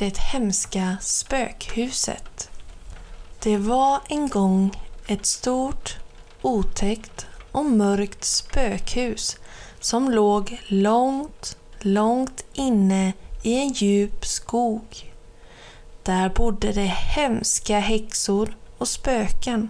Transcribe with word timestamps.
det 0.00 0.18
hemska 0.18 0.96
spökhuset. 1.00 2.50
Det 3.42 3.56
var 3.56 4.00
en 4.08 4.28
gång 4.28 4.82
ett 5.06 5.26
stort, 5.26 5.96
otäckt 6.42 7.26
och 7.52 7.64
mörkt 7.64 8.24
spökhus 8.24 9.36
som 9.80 10.10
låg 10.10 10.60
långt, 10.66 11.56
långt 11.78 12.44
inne 12.52 13.12
i 13.42 13.54
en 13.54 13.68
djup 13.68 14.26
skog. 14.26 15.12
Där 16.02 16.28
bodde 16.28 16.72
det 16.72 16.94
hemska 17.14 17.78
häxor 17.78 18.56
och 18.78 18.88
spöken 18.88 19.68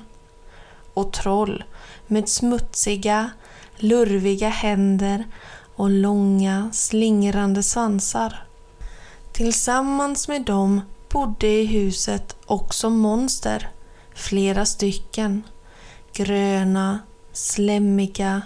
och 0.94 1.12
troll 1.12 1.64
med 2.06 2.28
smutsiga, 2.28 3.30
lurviga 3.76 4.48
händer 4.48 5.24
och 5.76 5.90
långa, 5.90 6.70
slingrande 6.72 7.62
svansar. 7.62 8.49
Tillsammans 9.32 10.28
med 10.28 10.42
dem 10.42 10.80
bodde 11.12 11.46
i 11.46 11.66
huset 11.66 12.36
också 12.46 12.90
monster, 12.90 13.70
flera 14.14 14.66
stycken. 14.66 15.42
Gröna, 16.12 16.98
slemmiga, 17.32 18.42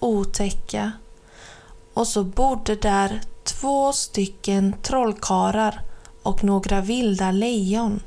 otäcka. 0.00 0.92
Och 1.94 2.06
så 2.06 2.24
bodde 2.24 2.74
där 2.74 3.20
två 3.44 3.92
stycken 3.92 4.74
trollkarlar 4.82 5.82
och 6.22 6.44
några 6.44 6.80
vilda 6.80 7.30
lejon. 7.30 8.00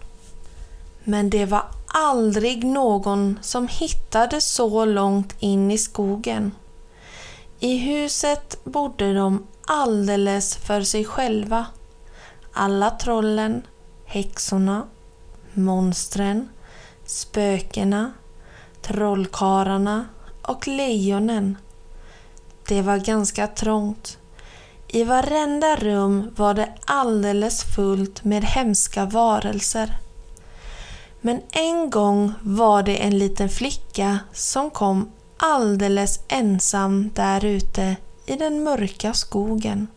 Men 1.04 1.30
det 1.30 1.46
var 1.46 1.64
aldrig 1.88 2.64
någon 2.64 3.40
som 3.42 3.68
hittade 3.68 4.42
så 4.42 4.86
långt 4.86 5.36
in 5.40 5.72
i 5.72 5.78
skogen. 5.78 6.52
I 7.60 7.78
huset 7.78 8.64
bodde 8.64 9.14
de 9.14 9.48
alldeles 9.68 10.56
för 10.56 10.82
sig 10.82 11.06
själva. 11.06 11.66
Alla 12.58 12.90
trollen, 12.90 13.68
häxorna, 14.06 14.88
monstren, 15.54 16.50
spökena, 17.06 18.12
trollkarlarna 18.82 20.06
och 20.42 20.68
lejonen. 20.68 21.58
Det 22.68 22.82
var 22.82 22.98
ganska 22.98 23.48
trångt. 23.48 24.18
I 24.88 25.04
varenda 25.04 25.76
rum 25.76 26.32
var 26.36 26.54
det 26.54 26.74
alldeles 26.86 27.64
fullt 27.76 28.24
med 28.24 28.44
hemska 28.44 29.06
varelser. 29.06 29.98
Men 31.22 31.42
en 31.52 31.90
gång 31.90 32.34
var 32.42 32.84
det 32.84 32.98
en 32.98 33.18
liten 33.18 33.50
flicka 33.50 34.20
som 34.34 34.70
kom 34.70 35.12
alldeles 35.38 36.20
ensam 36.28 37.12
där 37.16 37.46
ute 37.46 37.96
i 38.26 38.36
den 38.36 38.64
mörka 38.64 39.14
skogen. 39.14 39.88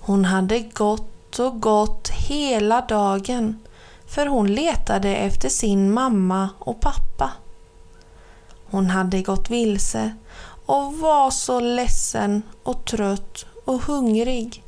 Hon 0.00 0.24
hade 0.24 0.60
gått 0.60 1.15
och 1.38 1.60
gott 1.60 2.08
hela 2.08 2.80
dagen 2.80 3.58
för 4.06 4.26
hon 4.26 4.46
letade 4.54 5.16
efter 5.16 5.48
sin 5.48 5.92
mamma 5.92 6.48
och 6.58 6.80
pappa. 6.80 7.32
Hon 8.70 8.86
hade 8.86 9.22
gått 9.22 9.50
vilse 9.50 10.14
och 10.66 10.94
var 10.94 11.30
så 11.30 11.60
ledsen 11.60 12.42
och 12.62 12.84
trött 12.84 13.46
och 13.64 13.82
hungrig. 13.82 14.62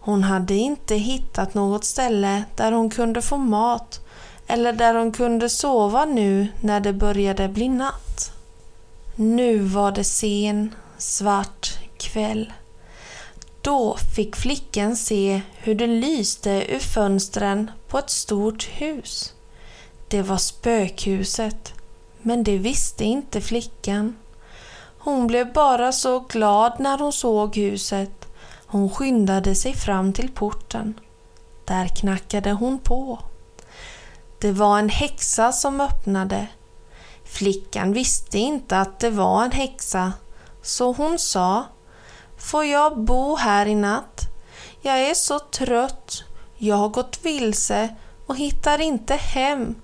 Hon 0.00 0.22
hade 0.22 0.54
inte 0.54 0.94
hittat 0.94 1.54
något 1.54 1.84
ställe 1.84 2.44
där 2.56 2.72
hon 2.72 2.90
kunde 2.90 3.22
få 3.22 3.36
mat 3.36 4.00
eller 4.46 4.72
där 4.72 4.94
hon 4.94 5.12
kunde 5.12 5.48
sova 5.48 6.04
nu 6.04 6.48
när 6.60 6.80
det 6.80 6.92
började 6.92 7.48
bli 7.48 7.68
natt. 7.68 8.32
Nu 9.16 9.58
var 9.58 9.92
det 9.92 10.04
sen, 10.04 10.74
svart 10.98 11.78
kväll. 11.96 12.52
Då 13.62 13.96
fick 14.16 14.36
flickan 14.36 14.96
se 14.96 15.40
hur 15.56 15.74
det 15.74 15.86
lyste 15.86 16.64
ur 16.68 16.78
fönstren 16.78 17.70
på 17.88 17.98
ett 17.98 18.10
stort 18.10 18.64
hus. 18.64 19.34
Det 20.08 20.22
var 20.22 20.36
spökhuset, 20.36 21.74
men 22.22 22.44
det 22.44 22.58
visste 22.58 23.04
inte 23.04 23.40
flickan. 23.40 24.16
Hon 24.98 25.26
blev 25.26 25.52
bara 25.52 25.92
så 25.92 26.20
glad 26.20 26.72
när 26.78 26.98
hon 26.98 27.12
såg 27.12 27.56
huset. 27.56 28.28
Hon 28.66 28.90
skyndade 28.90 29.54
sig 29.54 29.74
fram 29.74 30.12
till 30.12 30.28
porten. 30.28 31.00
Där 31.64 31.86
knackade 31.86 32.52
hon 32.52 32.78
på. 32.78 33.18
Det 34.38 34.52
var 34.52 34.78
en 34.78 34.88
häxa 34.88 35.52
som 35.52 35.80
öppnade. 35.80 36.46
Flickan 37.24 37.92
visste 37.92 38.38
inte 38.38 38.78
att 38.78 39.00
det 39.00 39.10
var 39.10 39.44
en 39.44 39.52
häxa, 39.52 40.12
så 40.62 40.92
hon 40.92 41.18
sa 41.18 41.64
Får 42.42 42.64
jag 42.64 42.98
bo 42.98 43.36
här 43.36 43.66
i 43.66 43.74
natt? 43.74 44.20
Jag 44.80 45.00
är 45.00 45.14
så 45.14 45.38
trött. 45.38 46.24
Jag 46.56 46.76
har 46.76 46.88
gått 46.88 47.18
vilse 47.22 47.88
och 48.26 48.36
hittar 48.36 48.80
inte 48.80 49.14
hem. 49.14 49.74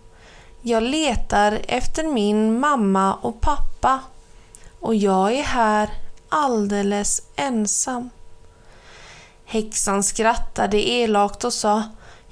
Jag 0.62 0.82
letar 0.82 1.60
efter 1.68 2.04
min 2.04 2.60
mamma 2.60 3.14
och 3.14 3.40
pappa 3.40 4.00
och 4.80 4.94
jag 4.94 5.32
är 5.32 5.42
här 5.42 5.90
alldeles 6.28 7.22
ensam. 7.36 8.10
Häxan 9.44 10.02
skrattade 10.02 10.88
elakt 10.88 11.44
och 11.44 11.52
sa 11.52 11.82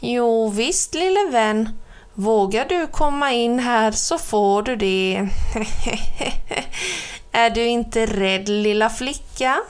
Jo 0.01 0.49
visst 0.49 0.95
lille 0.95 1.31
vän, 1.31 1.79
Vågar 2.15 2.65
du 2.65 2.87
komma 2.87 3.33
in 3.33 3.59
här 3.59 3.93
så 3.93 4.19
får 4.19 4.63
du 4.63 4.77
det. 4.77 5.29
är 7.33 7.51
du 7.51 7.67
inte 7.67 8.07
rädd 8.07 8.49
lilla 8.49 8.91
flicka? 8.91 9.63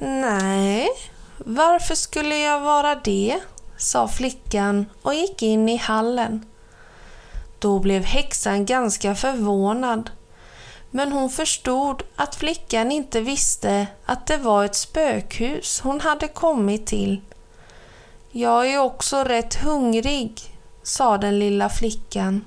Nej, 0.00 0.88
varför 1.36 1.94
skulle 1.94 2.38
jag 2.38 2.60
vara 2.60 2.94
det? 2.94 3.40
sa 3.76 4.08
flickan 4.08 4.86
och 5.02 5.14
gick 5.14 5.42
in 5.42 5.68
i 5.68 5.76
hallen. 5.76 6.46
Då 7.58 7.78
blev 7.78 8.04
häxan 8.04 8.66
ganska 8.66 9.14
förvånad. 9.14 10.10
Men 10.90 11.12
hon 11.12 11.30
förstod 11.30 12.02
att 12.16 12.34
flickan 12.34 12.92
inte 12.92 13.20
visste 13.20 13.86
att 14.04 14.26
det 14.26 14.36
var 14.36 14.64
ett 14.64 14.74
spökhus 14.74 15.80
hon 15.80 16.00
hade 16.00 16.28
kommit 16.28 16.86
till. 16.86 17.20
Jag 18.30 18.66
är 18.66 18.78
också 18.78 19.24
rätt 19.24 19.54
hungrig, 19.54 20.40
sa 20.82 21.18
den 21.18 21.38
lilla 21.38 21.68
flickan. 21.68 22.44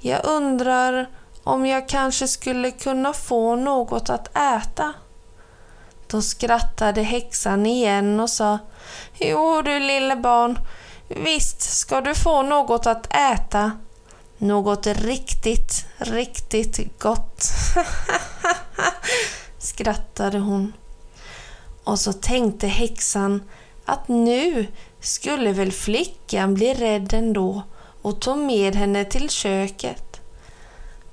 Jag 0.00 0.24
undrar 0.24 1.08
om 1.44 1.66
jag 1.66 1.88
kanske 1.88 2.28
skulle 2.28 2.70
kunna 2.70 3.12
få 3.12 3.56
något 3.56 4.10
att 4.10 4.36
äta. 4.36 4.92
Då 6.14 6.22
skrattade 6.22 7.02
häxan 7.02 7.66
igen 7.66 8.20
och 8.20 8.30
sa 8.30 8.58
Jo 9.18 9.62
du 9.62 9.80
lille 9.80 10.16
barn, 10.16 10.58
visst 11.08 11.60
ska 11.62 12.00
du 12.00 12.14
få 12.14 12.42
något 12.42 12.86
att 12.86 13.14
äta. 13.14 13.72
Något 14.38 14.86
riktigt, 14.86 15.86
riktigt 15.96 16.98
gott. 16.98 17.44
skrattade 19.58 20.38
hon. 20.38 20.72
Och 21.84 21.98
så 21.98 22.12
tänkte 22.12 22.66
häxan 22.66 23.42
att 23.84 24.08
nu 24.08 24.66
skulle 25.00 25.52
väl 25.52 25.72
flickan 25.72 26.54
bli 26.54 26.74
rädd 26.74 27.14
ändå 27.14 27.62
och 28.02 28.20
tog 28.20 28.38
med 28.38 28.76
henne 28.76 29.04
till 29.04 29.30
köket. 29.30 30.20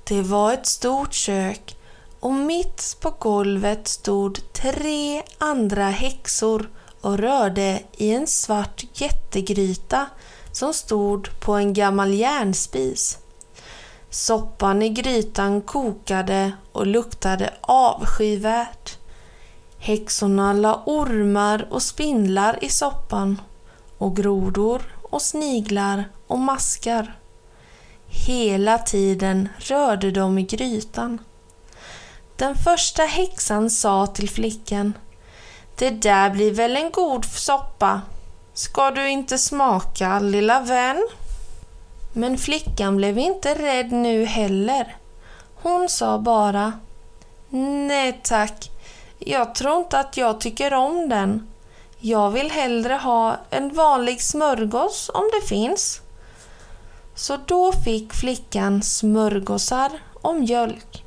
Det 0.04 0.22
var 0.22 0.52
ett 0.52 0.66
stort 0.66 1.12
kök 1.12 1.76
och 2.22 2.32
mitt 2.32 2.96
på 3.00 3.10
golvet 3.18 3.88
stod 3.88 4.52
tre 4.52 5.22
andra 5.38 5.84
häxor 5.84 6.70
och 7.00 7.18
rörde 7.18 7.82
i 7.96 8.12
en 8.12 8.26
svart 8.26 8.84
jättegryta 8.94 10.06
som 10.52 10.74
stod 10.74 11.40
på 11.40 11.52
en 11.52 11.72
gammal 11.72 12.14
järnspis. 12.14 13.18
Soppan 14.10 14.82
i 14.82 14.88
grytan 14.88 15.60
kokade 15.60 16.52
och 16.72 16.86
luktade 16.86 17.54
avskyvärt. 17.60 18.98
Häxorna 19.78 20.52
la 20.52 20.82
ormar 20.86 21.68
och 21.70 21.82
spindlar 21.82 22.64
i 22.64 22.68
soppan 22.68 23.40
och 23.98 24.16
grodor 24.16 24.82
och 25.02 25.22
sniglar 25.22 26.04
och 26.26 26.38
maskar. 26.38 27.18
Hela 28.06 28.78
tiden 28.78 29.48
rörde 29.58 30.10
de 30.10 30.38
i 30.38 30.42
grytan. 30.42 31.18
Den 32.36 32.56
första 32.56 33.02
häxan 33.02 33.70
sa 33.70 34.06
till 34.06 34.30
flickan 34.30 34.92
Det 35.76 35.90
där 35.90 36.30
blir 36.30 36.54
väl 36.54 36.76
en 36.76 36.90
god 36.90 37.24
soppa? 37.24 38.00
Ska 38.54 38.90
du 38.90 39.08
inte 39.08 39.38
smaka, 39.38 40.20
lilla 40.20 40.60
vän? 40.60 41.08
Men 42.12 42.38
flickan 42.38 42.96
blev 42.96 43.18
inte 43.18 43.54
rädd 43.54 43.92
nu 43.92 44.24
heller. 44.24 44.96
Hon 45.62 45.88
sa 45.88 46.18
bara 46.18 46.72
Nej 47.48 48.20
tack, 48.22 48.70
jag 49.18 49.54
tror 49.54 49.78
inte 49.78 49.98
att 49.98 50.16
jag 50.16 50.40
tycker 50.40 50.74
om 50.74 51.08
den. 51.08 51.48
Jag 51.98 52.30
vill 52.30 52.50
hellre 52.50 52.94
ha 52.94 53.36
en 53.50 53.74
vanlig 53.74 54.22
smörgås 54.22 55.10
om 55.14 55.30
det 55.32 55.48
finns. 55.48 56.00
Så 57.14 57.38
då 57.46 57.72
fick 57.72 58.12
flickan 58.12 58.82
smörgåsar 58.82 59.90
och 60.22 60.34
mjölk 60.34 61.01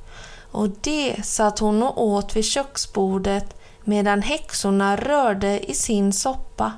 och 0.55 0.69
det 0.69 1.25
satt 1.25 1.59
hon 1.59 1.83
och 1.83 2.03
åt 2.03 2.35
vid 2.35 2.45
köksbordet 2.45 3.57
medan 3.83 4.21
häxorna 4.21 4.95
rörde 4.95 5.71
i 5.71 5.73
sin 5.73 6.13
soppa. 6.13 6.71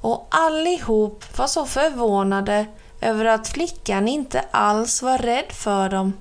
Och 0.00 0.26
allihop 0.30 1.38
var 1.38 1.46
så 1.46 1.66
förvånade 1.66 2.66
över 3.00 3.24
att 3.24 3.48
flickan 3.48 4.08
inte 4.08 4.44
alls 4.50 5.02
var 5.02 5.18
rädd 5.18 5.52
för 5.52 5.88
dem. 5.88 6.12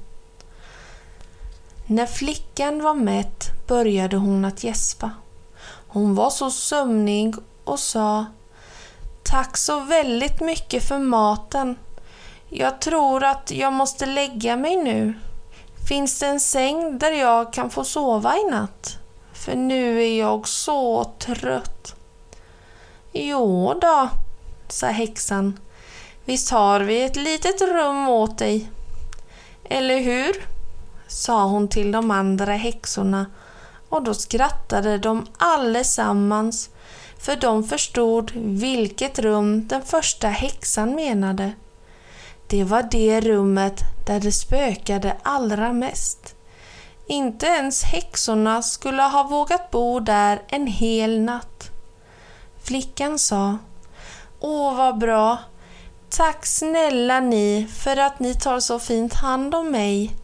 När 1.86 2.06
flickan 2.06 2.84
var 2.84 2.94
mätt 2.94 3.68
började 3.68 4.18
hon 4.18 4.46
att 4.46 4.64
gäspa. 4.64 5.12
Hon 5.88 6.16
var 6.16 6.30
så 6.30 6.52
sömnig 6.52 7.36
och 7.64 7.80
sa 7.80 8.26
Tack 9.24 9.58
så 9.58 9.80
väldigt 9.80 10.40
mycket 10.40 10.84
för 10.84 11.00
maten. 11.00 11.76
Jag 12.50 12.82
tror 12.82 13.24
att 13.24 13.52
jag 13.52 13.74
måste 13.74 14.06
lägga 14.06 14.56
mig 14.56 14.76
nu. 14.76 15.14
Finns 15.88 16.20
det 16.20 16.28
en 16.28 16.40
säng 16.40 16.98
där 16.98 17.12
jag 17.12 17.54
kan 17.54 17.70
få 17.70 17.84
sova 17.84 18.38
i 18.38 18.52
natt? 18.52 18.98
För 19.34 19.56
nu 19.56 20.04
är 20.04 20.20
jag 20.20 20.48
så 20.48 21.04
trött. 21.20 21.96
Jo 23.12 23.74
då, 23.82 24.10
sa 24.68 24.88
häxan. 24.88 25.60
Visst 26.26 26.52
har 26.52 26.80
vi 26.80 27.04
ett 27.04 27.16
litet 27.16 27.62
rum 27.62 28.10
åt 28.10 28.38
dig. 28.38 28.70
Eller 29.64 30.00
hur? 30.00 30.46
sa 31.08 31.44
hon 31.46 31.68
till 31.68 31.92
de 31.92 32.12
andra 32.12 32.54
häxorna 32.54 33.26
och 33.90 34.04
då 34.04 34.14
skrattade 34.14 34.98
de 34.98 35.26
allesammans 35.38 36.70
för 37.18 37.36
de 37.36 37.64
förstod 37.64 38.32
vilket 38.36 39.20
rum 39.20 39.68
den 39.68 39.82
första 39.82 40.28
häxan 40.28 40.96
menade. 40.96 41.52
Det 42.52 42.64
var 42.64 42.84
det 42.84 43.22
rummet 43.22 43.84
där 44.06 44.20
det 44.20 44.32
spökade 44.32 45.18
allra 45.24 45.74
mest. 45.74 46.36
Inte 47.08 47.46
ens 47.46 47.84
häxorna 47.84 48.62
skulle 48.62 49.02
ha 49.02 49.24
vågat 49.24 49.72
bo 49.72 50.00
där 50.00 50.42
en 50.48 50.68
hel 50.68 51.22
natt. 51.22 51.72
Flickan 52.64 53.20
sa 53.20 53.58
Åh, 54.40 54.76
vad 54.76 54.98
bra! 54.98 55.38
Tack 56.10 56.46
snälla 56.46 57.20
ni 57.20 57.68
för 57.74 57.98
att 57.98 58.20
ni 58.20 58.34
tar 58.34 58.60
så 58.60 58.80
fint 58.80 59.14
hand 59.14 59.56
om 59.56 59.72
mig. 59.72 60.16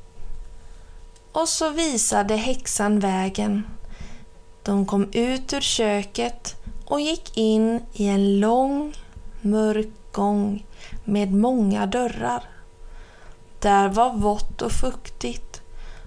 Och 1.32 1.50
så 1.50 1.70
visade 1.70 2.36
häxan 2.36 3.00
vägen. 3.00 3.68
De 4.64 4.86
kom 4.86 5.10
ut 5.12 5.54
ur 5.54 5.62
köket 5.62 6.56
och 6.86 7.02
gick 7.02 7.38
in 7.38 7.82
i 7.94 8.08
en 8.08 8.40
lång, 8.40 8.94
mörk 9.42 9.90
gång 10.12 10.67
med 11.04 11.34
många 11.34 11.86
dörrar. 11.86 12.44
Där 13.60 13.89
var 13.89 14.13
vått 14.13 14.62
och 14.62 14.72
fuktigt 14.72 15.62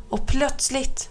och 0.08 0.26
plötsligt 0.26 1.10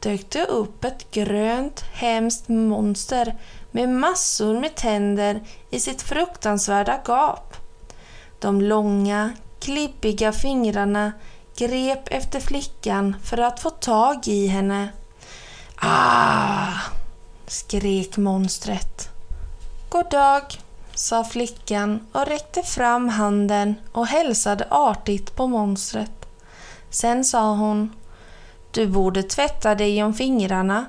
dök 0.00 0.30
det 0.30 0.44
upp 0.44 0.84
ett 0.84 1.10
grönt 1.10 1.80
hemskt 1.92 2.48
monster 2.48 3.38
med 3.70 3.88
massor 3.88 4.60
med 4.60 4.74
tänder 4.74 5.40
i 5.70 5.80
sitt 5.80 6.02
fruktansvärda 6.02 7.00
gap. 7.06 7.56
De 8.38 8.60
långa, 8.60 9.32
klibbiga 9.60 10.32
fingrarna 10.32 11.12
grep 11.56 12.08
efter 12.08 12.40
flickan 12.40 13.16
för 13.22 13.38
att 13.38 13.60
få 13.60 13.70
tag 13.70 14.28
i 14.28 14.46
henne. 14.46 14.88
Ah! 15.76 16.72
skrek 17.46 18.16
monstret. 18.16 19.08
God 19.88 20.10
dag, 20.10 20.42
sa 20.94 21.24
flickan 21.24 22.06
och 22.12 22.26
räckte 22.26 22.62
fram 22.62 23.08
handen 23.08 23.74
och 23.92 24.06
hälsade 24.06 24.66
artigt 24.70 25.36
på 25.36 25.46
monstret. 25.46 26.26
Sen 26.90 27.24
sa 27.24 27.54
hon 27.54 27.92
Du 28.70 28.86
borde 28.86 29.22
tvätta 29.22 29.74
dig 29.74 30.04
om 30.04 30.14
fingrarna. 30.14 30.86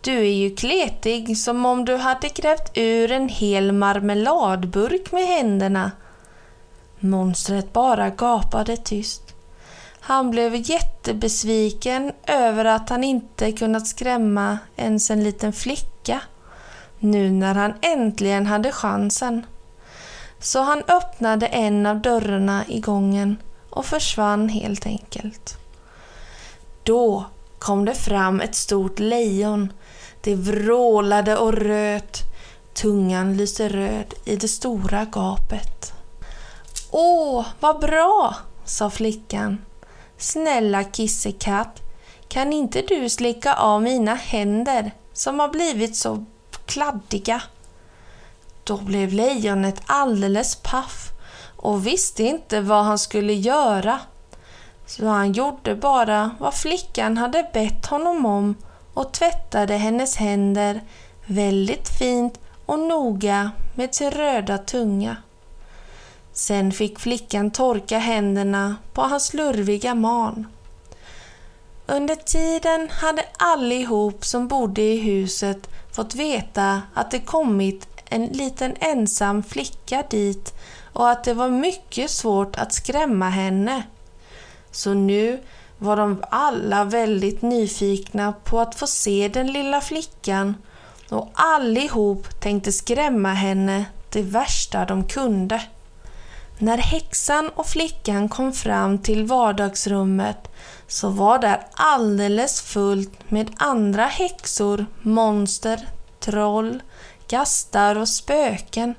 Du 0.00 0.18
är 0.18 0.34
ju 0.34 0.56
kletig 0.56 1.38
som 1.38 1.66
om 1.66 1.84
du 1.84 1.96
hade 1.96 2.28
grävt 2.28 2.70
ur 2.74 3.12
en 3.12 3.28
hel 3.28 3.72
marmeladburk 3.72 5.12
med 5.12 5.26
händerna. 5.26 5.90
Monstret 6.98 7.72
bara 7.72 8.10
gapade 8.10 8.76
tyst. 8.76 9.22
Han 10.00 10.30
blev 10.30 10.54
jättebesviken 10.54 12.12
över 12.26 12.64
att 12.64 12.88
han 12.88 13.04
inte 13.04 13.52
kunnat 13.52 13.86
skrämma 13.86 14.58
ens 14.76 15.10
en 15.10 15.24
liten 15.24 15.52
flicka 15.52 16.20
nu 16.98 17.30
när 17.30 17.54
han 17.54 17.74
äntligen 17.82 18.46
hade 18.46 18.72
chansen. 18.72 19.46
Så 20.38 20.60
han 20.60 20.82
öppnade 20.88 21.46
en 21.46 21.86
av 21.86 22.00
dörrarna 22.00 22.64
i 22.68 22.80
gången 22.80 23.36
och 23.70 23.86
försvann 23.86 24.48
helt 24.48 24.86
enkelt. 24.86 25.58
Då 26.82 27.24
kom 27.58 27.84
det 27.84 27.94
fram 27.94 28.40
ett 28.40 28.54
stort 28.54 28.98
lejon. 28.98 29.72
Det 30.20 30.34
vrålade 30.34 31.36
och 31.36 31.52
röt. 31.52 32.22
Tungan 32.74 33.36
lyste 33.36 33.68
röd 33.68 34.14
i 34.24 34.36
det 34.36 34.48
stora 34.48 35.04
gapet. 35.04 35.92
Åh, 36.90 37.46
vad 37.60 37.80
bra, 37.80 38.34
sa 38.64 38.90
flickan. 38.90 39.58
Snälla 40.18 40.84
kissekatt, 40.84 41.82
kan 42.28 42.52
inte 42.52 42.82
du 42.82 43.08
slicka 43.08 43.54
av 43.54 43.82
mina 43.82 44.14
händer 44.14 44.90
som 45.12 45.40
har 45.40 45.48
blivit 45.48 45.96
så 45.96 46.24
kladdiga? 46.66 47.42
Då 48.64 48.76
blev 48.76 49.12
lejonet 49.12 49.82
alldeles 49.86 50.56
paff 50.56 51.10
och 51.56 51.86
visste 51.86 52.22
inte 52.22 52.60
vad 52.60 52.84
han 52.84 52.98
skulle 52.98 53.32
göra. 53.32 53.98
Så 54.86 55.06
han 55.06 55.32
gjorde 55.32 55.74
bara 55.74 56.30
vad 56.38 56.54
flickan 56.54 57.16
hade 57.16 57.50
bett 57.52 57.86
honom 57.86 58.26
om 58.26 58.54
och 58.94 59.12
tvättade 59.12 59.74
hennes 59.74 60.16
händer 60.16 60.80
väldigt 61.26 61.88
fint 61.98 62.40
och 62.66 62.78
noga 62.78 63.50
med 63.74 63.94
sin 63.94 64.10
röda 64.10 64.58
tunga. 64.58 65.16
Sen 66.32 66.72
fick 66.72 66.98
flickan 66.98 67.50
torka 67.50 67.98
händerna 67.98 68.76
på 68.92 69.02
hans 69.02 69.34
lurviga 69.34 69.94
man. 69.94 70.46
Under 71.86 72.14
tiden 72.14 72.88
hade 72.90 73.24
allihop 73.36 74.24
som 74.24 74.48
bodde 74.48 74.82
i 74.82 74.96
huset 74.96 75.68
fått 75.96 76.14
veta 76.14 76.82
att 76.94 77.10
det 77.10 77.20
kommit 77.20 77.88
en 78.04 78.26
liten 78.26 78.74
ensam 78.80 79.42
flicka 79.42 80.04
dit 80.10 80.54
och 80.92 81.10
att 81.10 81.24
det 81.24 81.34
var 81.34 81.48
mycket 81.48 82.10
svårt 82.10 82.56
att 82.56 82.72
skrämma 82.72 83.28
henne. 83.28 83.82
Så 84.70 84.94
nu 84.94 85.40
var 85.78 85.96
de 85.96 86.24
alla 86.30 86.84
väldigt 86.84 87.42
nyfikna 87.42 88.32
på 88.32 88.60
att 88.60 88.74
få 88.74 88.86
se 88.86 89.28
den 89.28 89.52
lilla 89.52 89.80
flickan 89.80 90.54
och 91.10 91.30
allihop 91.34 92.40
tänkte 92.40 92.72
skrämma 92.72 93.32
henne 93.32 93.84
det 94.12 94.22
värsta 94.22 94.84
de 94.84 95.04
kunde. 95.08 95.62
När 96.58 96.78
häxan 96.78 97.48
och 97.48 97.66
flickan 97.66 98.28
kom 98.28 98.52
fram 98.52 98.98
till 98.98 99.24
vardagsrummet 99.24 100.48
så 100.86 101.08
var 101.08 101.38
där 101.38 101.66
alldeles 101.72 102.60
fullt 102.60 103.30
med 103.30 103.50
andra 103.56 104.04
häxor, 104.04 104.86
monster, 105.02 105.88
troll, 106.20 106.82
gastar 107.28 107.96
och 107.96 108.08
spöken. 108.08 108.94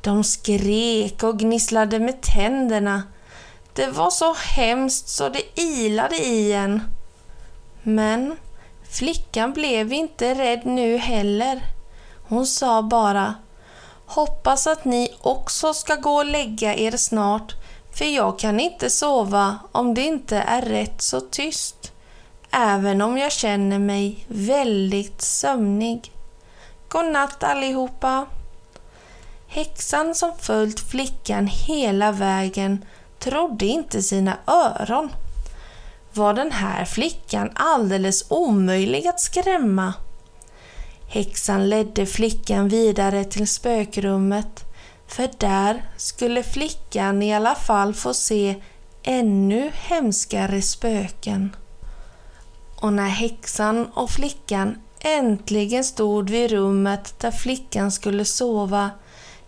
De 0.00 0.24
skrek 0.24 1.22
och 1.22 1.38
gnisslade 1.38 1.98
med 1.98 2.20
tänderna. 2.20 3.02
Det 3.72 3.86
var 3.86 4.10
så 4.10 4.34
hemskt 4.34 5.08
så 5.08 5.28
det 5.28 5.60
ilade 5.60 6.16
i 6.16 6.52
en. 6.52 6.82
Men 7.82 8.36
flickan 8.90 9.52
blev 9.52 9.92
inte 9.92 10.34
rädd 10.34 10.60
nu 10.64 10.98
heller. 10.98 11.62
Hon 12.28 12.46
sa 12.46 12.82
bara 12.82 13.34
Hoppas 14.14 14.66
att 14.66 14.84
ni 14.84 15.14
också 15.20 15.74
ska 15.74 15.94
gå 15.94 16.10
och 16.14 16.24
lägga 16.24 16.74
er 16.74 16.96
snart, 16.96 17.54
för 17.92 18.04
jag 18.04 18.38
kan 18.38 18.60
inte 18.60 18.90
sova 18.90 19.58
om 19.72 19.94
det 19.94 20.02
inte 20.02 20.36
är 20.36 20.62
rätt 20.62 21.02
så 21.02 21.20
tyst, 21.20 21.92
även 22.50 23.02
om 23.02 23.18
jag 23.18 23.32
känner 23.32 23.78
mig 23.78 24.24
väldigt 24.28 25.22
sömnig. 25.22 26.12
Godnatt 26.88 27.44
allihopa! 27.44 28.26
Häxan 29.48 30.14
som 30.14 30.32
följt 30.38 30.90
flickan 30.90 31.46
hela 31.46 32.12
vägen 32.12 32.84
trodde 33.18 33.66
inte 33.66 34.02
sina 34.02 34.36
öron. 34.46 35.10
Var 36.12 36.34
den 36.34 36.52
här 36.52 36.84
flickan 36.84 37.50
alldeles 37.54 38.24
omöjlig 38.30 39.06
att 39.06 39.20
skrämma? 39.20 39.94
Häxan 41.14 41.68
ledde 41.68 42.06
flickan 42.06 42.68
vidare 42.68 43.24
till 43.24 43.48
spökrummet, 43.48 44.64
För 45.06 45.30
där 45.38 45.82
skulle 45.96 46.42
flickan 46.42 47.22
i 47.22 47.34
alla 47.34 47.54
fall 47.54 47.94
få 47.94 48.14
se 48.14 48.54
ännu 49.02 49.70
hemskare 49.74 50.62
spöken. 50.62 51.56
Och 52.76 52.92
när 52.92 53.08
häxan 53.08 53.86
och 53.94 54.10
flickan 54.10 54.76
äntligen 55.00 55.84
stod 55.84 56.30
vid 56.30 56.50
rummet 56.50 57.20
där 57.20 57.30
flickan 57.30 57.92
skulle 57.92 58.24
sova 58.24 58.90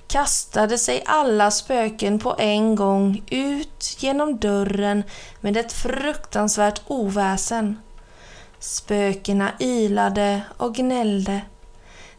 kastade 0.08 0.78
sig 0.78 1.02
alla 1.06 1.50
spöken 1.50 2.18
på 2.18 2.36
en 2.38 2.74
gång 2.74 3.22
ut 3.30 3.96
genom 3.98 4.38
dörren 4.38 5.02
med 5.40 5.56
ett 5.56 5.72
fruktansvärt 5.72 6.80
oväsen. 6.86 7.78
Spökena 8.58 9.52
ylade 9.60 10.42
och 10.56 10.74
gnällde. 10.74 11.42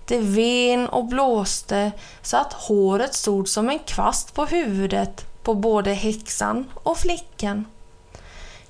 Det 0.07 0.19
ven 0.19 0.89
och 0.89 1.05
blåste 1.05 1.91
så 2.21 2.37
att 2.37 2.53
håret 2.53 3.13
stod 3.13 3.49
som 3.49 3.69
en 3.69 3.79
kvast 3.79 4.33
på 4.33 4.45
huvudet 4.45 5.25
på 5.43 5.53
både 5.53 5.93
häxan 5.93 6.65
och 6.73 6.97
flickan. 6.97 7.65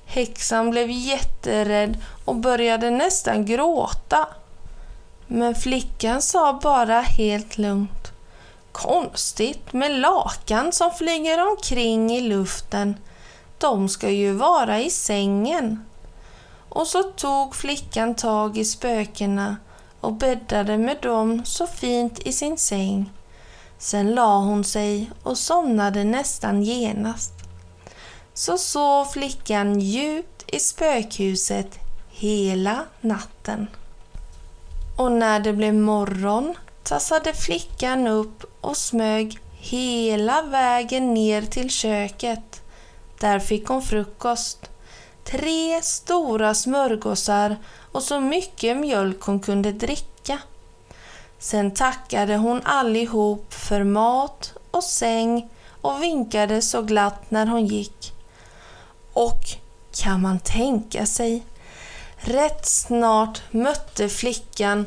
Häxan 0.06 0.70
blev 0.70 0.90
jätterädd 0.90 1.98
och 2.24 2.36
började 2.36 2.90
nästan 2.90 3.46
gråta. 3.46 4.28
Men 5.26 5.54
flickan 5.54 6.22
sa 6.22 6.60
bara 6.62 7.00
helt 7.00 7.58
lugnt. 7.58 8.12
Konstigt 8.72 9.72
med 9.72 10.00
lakan 10.00 10.72
som 10.72 10.90
flyger 10.90 11.48
omkring 11.50 12.10
i 12.10 12.20
luften. 12.20 12.96
De 13.58 13.88
ska 13.88 14.10
ju 14.10 14.32
vara 14.32 14.80
i 14.80 14.90
sängen. 14.90 15.84
Och 16.68 16.86
så 16.86 17.02
tog 17.02 17.56
flickan 17.56 18.14
tag 18.14 18.58
i 18.58 18.64
spökena 18.64 19.56
och 20.00 20.12
bäddade 20.12 20.78
med 20.78 20.96
dem 21.02 21.42
så 21.44 21.66
fint 21.66 22.18
i 22.18 22.32
sin 22.32 22.58
säng. 22.58 23.12
Sen 23.78 24.14
la 24.14 24.38
hon 24.38 24.64
sig 24.64 25.10
och 25.22 25.38
somnade 25.38 26.04
nästan 26.04 26.62
genast. 26.62 27.32
Så 28.34 28.58
sov 28.58 29.04
flickan 29.04 29.80
djupt 29.80 30.44
i 30.46 30.58
spökhuset 30.58 31.78
hela 32.10 32.84
natten. 33.00 33.66
Och 34.96 35.12
när 35.12 35.40
det 35.40 35.52
blev 35.52 35.74
morgon 35.74 36.54
tassade 36.82 37.34
flickan 37.34 38.06
upp 38.06 38.44
och 38.60 38.76
smög 38.76 39.38
hela 39.60 40.42
vägen 40.42 41.14
ner 41.14 41.42
till 41.42 41.70
köket. 41.70 42.62
Där 43.20 43.38
fick 43.38 43.66
hon 43.66 43.82
frukost. 43.82 44.70
Tre 45.30 45.82
stora 45.82 46.54
smörgåsar 46.54 47.56
och 47.92 48.02
så 48.02 48.20
mycket 48.20 48.76
mjölk 48.76 49.20
hon 49.20 49.40
kunde 49.40 49.72
dricka. 49.72 50.38
Sen 51.38 51.70
tackade 51.70 52.36
hon 52.36 52.62
allihop 52.64 53.54
för 53.54 53.84
mat 53.84 54.52
och 54.70 54.84
säng 54.84 55.48
och 55.80 56.02
vinkade 56.02 56.62
så 56.62 56.82
glatt 56.82 57.30
när 57.30 57.46
hon 57.46 57.66
gick. 57.66 58.12
Och 59.12 59.40
kan 60.02 60.22
man 60.22 60.38
tänka 60.38 61.06
sig, 61.06 61.42
rätt 62.16 62.66
snart 62.66 63.42
mötte 63.50 64.08
flickan 64.08 64.86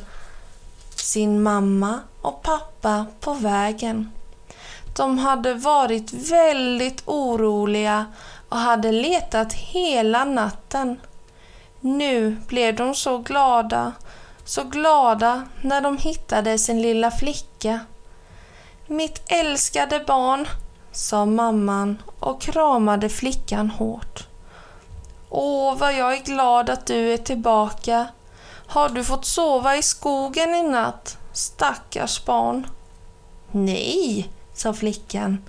sin 0.95 1.43
mamma 1.43 1.99
och 2.21 2.41
pappa 2.43 3.05
på 3.19 3.33
vägen. 3.33 4.11
De 4.95 5.17
hade 5.17 5.53
varit 5.53 6.13
väldigt 6.13 7.03
oroliga 7.05 8.05
och 8.51 8.57
hade 8.57 8.91
letat 8.91 9.53
hela 9.53 10.25
natten. 10.25 11.01
Nu 11.79 12.37
blev 12.47 12.75
de 12.75 12.95
så 12.95 13.17
glada, 13.17 13.93
så 14.45 14.63
glada 14.63 15.47
när 15.61 15.81
de 15.81 15.97
hittade 15.97 16.57
sin 16.57 16.81
lilla 16.81 17.11
flicka. 17.11 17.79
Mitt 18.87 19.21
älskade 19.27 19.99
barn, 20.07 20.47
sa 20.91 21.25
mamman 21.25 22.03
och 22.19 22.41
kramade 22.41 23.09
flickan 23.09 23.69
hårt. 23.69 24.27
Åh, 25.29 25.77
vad 25.77 25.93
jag 25.93 26.13
är 26.13 26.23
glad 26.23 26.69
att 26.69 26.85
du 26.85 27.13
är 27.13 27.17
tillbaka. 27.17 28.07
Har 28.67 28.89
du 28.89 29.03
fått 29.03 29.25
sova 29.25 29.77
i 29.77 29.81
skogen 29.81 30.55
i 30.55 30.63
natt? 30.63 31.17
Stackars 31.33 32.25
barn. 32.25 32.67
Nej, 33.51 34.29
sa 34.53 34.73
flickan. 34.73 35.43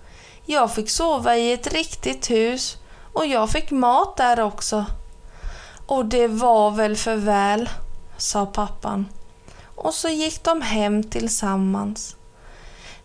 Jag 0.47 0.75
fick 0.75 0.91
sova 0.91 1.37
i 1.37 1.53
ett 1.53 1.73
riktigt 1.73 2.31
hus 2.31 2.79
och 3.13 3.27
jag 3.27 3.51
fick 3.51 3.71
mat 3.71 4.17
där 4.17 4.41
också. 4.41 4.87
Och 5.87 6.07
det 6.07 6.29
var 6.29 6.71
väl 6.71 6.97
för 6.97 7.17
väl, 7.17 7.69
sa 8.17 8.47
pappan. 8.47 9.07
Och 9.75 9.95
så 9.95 10.09
gick 10.09 10.45
de 10.45 10.61
hem 10.63 11.03
tillsammans. 11.03 12.17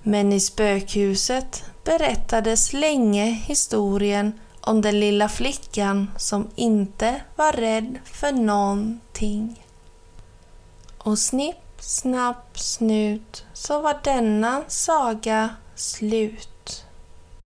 Men 0.02 0.34
i 0.34 0.40
spökhuset 0.40 1.64
berättades 1.84 2.74
länge 2.74 3.26
historien 3.26 4.40
om 4.62 4.82
den 4.82 5.00
lilla 5.00 5.30
flickan 5.30 6.12
som 6.18 6.48
inte 6.56 7.22
var 7.36 7.52
rädd 7.52 8.00
för 8.06 8.32
någonting. 8.32 9.66
Och 10.98 11.20
snipp, 11.20 11.56
snapp, 11.80 12.60
snut 12.60 13.46
så 13.54 13.82
var 13.82 14.00
denna 14.04 14.64
saga 14.68 15.50
slut. 15.76 16.57